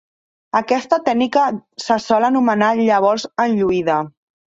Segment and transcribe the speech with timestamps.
[0.59, 1.43] Aquesta tècnica
[1.87, 3.99] se sol anomenar llavors enlluïda.